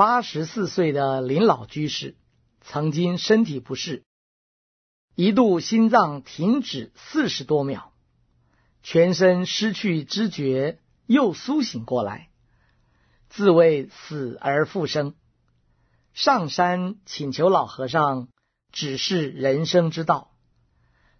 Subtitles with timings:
[0.00, 2.16] 八十四岁的林老居士，
[2.62, 4.02] 曾经身体不适，
[5.14, 7.92] 一度心脏停止四十多秒，
[8.82, 12.30] 全身失去知觉，又苏醒过来，
[13.28, 15.14] 自谓死而复生，
[16.14, 18.28] 上山请求老和尚
[18.72, 20.32] 指示人生之道。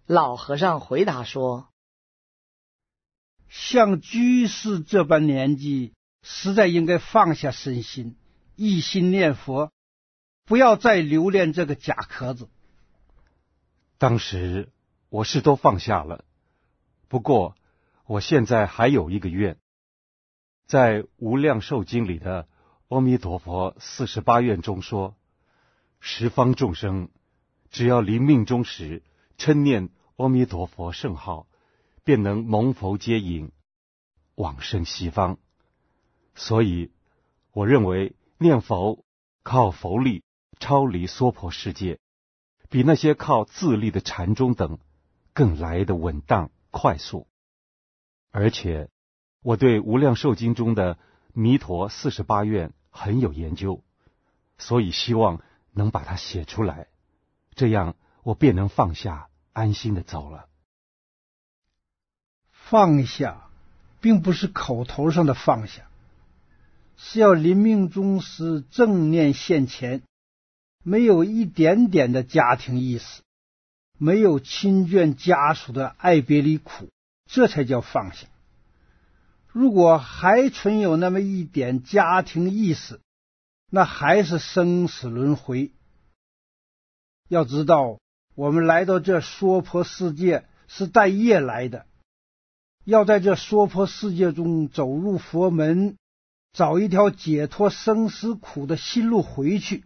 [0.07, 1.69] 老和尚回答说
[3.47, 5.93] ：“像居士这般年纪，
[6.23, 8.17] 实在应该放下身心。”
[8.55, 9.71] 一心念佛，
[10.45, 12.49] 不要再留恋这个假壳子。
[13.97, 14.69] 当时
[15.09, 16.25] 我是都放下了，
[17.07, 17.55] 不过
[18.05, 19.57] 我现在还有一个愿，
[20.65, 22.47] 在《无量寿经》里的
[22.89, 25.15] “阿弥陀佛四十八愿”中说，
[25.99, 27.09] 十方众生
[27.69, 29.01] 只要临命终时
[29.37, 31.47] 称念阿弥陀佛圣号，
[32.03, 33.51] 便能蒙佛接引，
[34.35, 35.39] 往生西方。
[36.35, 36.91] 所以
[37.53, 38.15] 我认为。
[38.41, 39.05] 念佛
[39.43, 40.23] 靠佛力
[40.57, 41.99] 超离娑婆世界，
[42.71, 44.79] 比那些靠自力的禅宗等
[45.31, 47.27] 更来得稳当快速。
[48.31, 48.89] 而且
[49.43, 50.97] 我对《无量寿经》中的
[51.33, 53.83] 弥陀四十八愿很有研究，
[54.57, 56.87] 所以希望能把它写出来，
[57.53, 60.49] 这样我便能放下，安心的走了。
[62.49, 63.51] 放下，
[63.99, 65.90] 并不是口头上的放下。
[67.03, 70.03] 是要临命终时正念现前，
[70.83, 73.23] 没有一点点的家庭意识，
[73.97, 76.89] 没有亲眷家属的爱别离苦，
[77.25, 78.27] 这才叫放下。
[79.51, 83.01] 如果还存有那么一点家庭意识，
[83.71, 85.71] 那还是生死轮回。
[87.27, 87.99] 要知道，
[88.35, 91.87] 我们来到这娑婆世界是带业来的，
[92.85, 95.97] 要在这娑婆世界中走入佛门。
[96.53, 99.85] 找一条解脱生死苦的新路回去，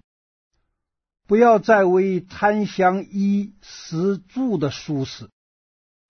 [1.28, 5.30] 不要再为贪享衣食住的舒适，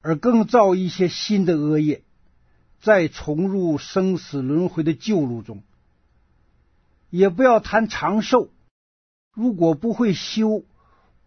[0.01, 2.03] 而更造一些新的恶业，
[2.79, 5.61] 再重入生死轮回的旧路中。
[7.09, 8.49] 也不要贪长寿，
[9.33, 10.63] 如果不会修，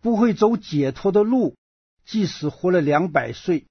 [0.01, 1.55] 不会走解脱的路，
[2.07, 3.67] 即使活了两百岁，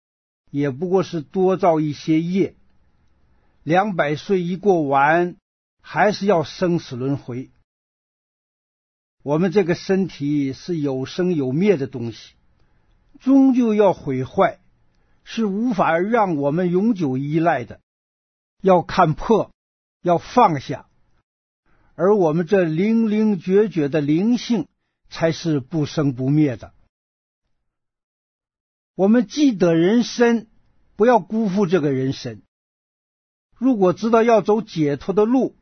[0.51, 2.55] 也不过是多造一些业。
[3.63, 5.35] 两百岁一过完。
[5.89, 7.49] 还是要生死轮回。
[9.23, 12.33] 我们这个身体是有生有灭的东西，
[13.21, 14.59] 终究要毁坏，
[15.23, 17.79] 是无法让我们永久依赖的。
[18.59, 19.53] 要看破，
[20.01, 20.89] 要放下，
[21.95, 24.67] 而我们这灵灵觉觉的灵性，
[25.09, 26.73] 才是不生不灭的。
[28.93, 30.49] 我们既得人身，
[30.97, 32.41] 不要辜负这个人身。
[33.55, 35.55] 如果知道要走解脱的路，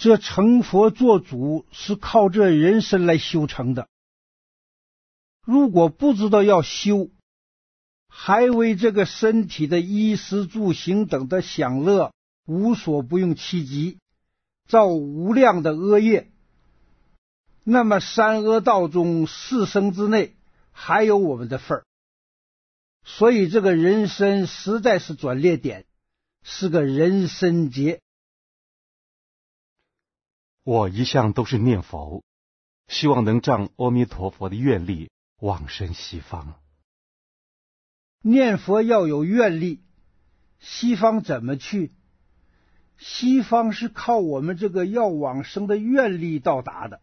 [0.00, 3.86] 这成佛做主是靠这人身来修成的。
[5.44, 7.10] 如果不知道要修，
[8.08, 12.14] 还为这个身体的衣食住行等的享乐
[12.46, 13.98] 无所不用其极，
[14.66, 16.30] 造无量的恶业，
[17.62, 20.34] 那么三恶道中四生之内
[20.72, 21.84] 还有我们的份儿。
[23.04, 25.84] 所以这个人生实在是转捩点，
[26.42, 28.00] 是个人生劫。
[30.72, 32.22] 我一向都是念佛，
[32.86, 35.10] 希望能仗阿弥陀佛的愿力
[35.40, 36.60] 往生西方。
[38.22, 39.82] 念佛要有愿力，
[40.60, 41.90] 西方怎么去？
[42.98, 47.00] 西方是靠我们这个要往生的愿力到达的，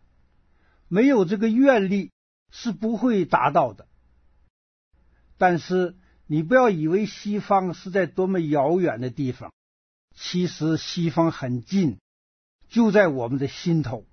[0.87, 2.11] 没有这个愿力
[2.49, 3.89] 是不会达到的。
[5.37, 9.51] 但是你不要以为西方是在多么遥远的地方，
[10.15, 11.97] 其实西方很近。
[12.69, 14.05] 就在我们的心头，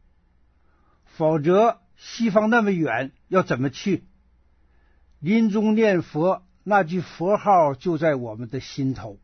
[1.04, 4.04] 否则西方那么远，要怎么去？
[5.18, 9.18] 临终念佛，那句佛号就在我们的心头。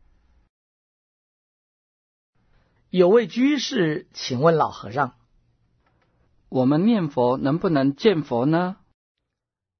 [2.89, 5.15] 有位居士请问老和尚
[6.49, 8.75] ：“我们念佛能不能见佛呢？”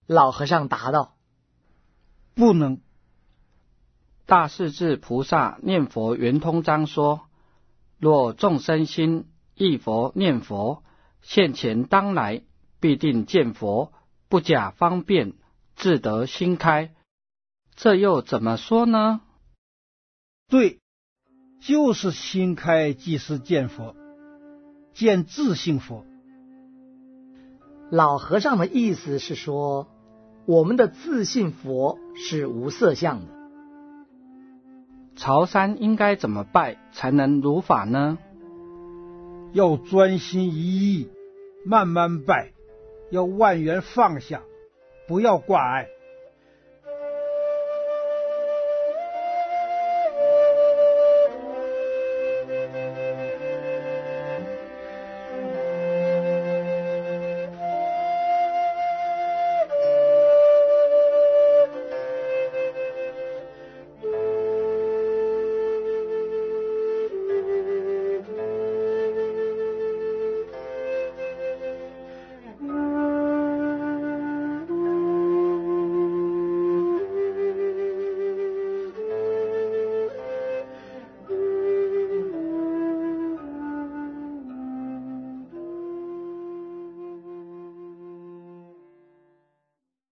[0.08, 1.18] 老和尚答道
[2.36, 2.82] ：“不能。”
[4.26, 7.28] 大势至菩萨念佛圆通章说
[8.00, 9.28] ：“若众生心。”
[9.62, 10.82] 忆佛念佛，
[11.22, 12.42] 现前当来
[12.80, 13.94] 必定见佛，
[14.28, 15.34] 不假方便，
[15.76, 16.96] 自得心开。
[17.76, 19.22] 这又怎么说呢？
[20.50, 20.80] 对，
[21.60, 23.96] 就是心开即是见佛，
[24.94, 26.06] 见自性佛。
[27.92, 29.88] 老和尚的意思是说，
[30.48, 33.34] 我们的自性佛是无色相的。
[35.16, 38.18] 朝山应该怎么拜才能如法呢？
[39.54, 41.10] 要专心一意，
[41.66, 42.54] 慢慢拜，
[43.10, 44.44] 要万缘放下，
[45.08, 45.90] 不要挂碍。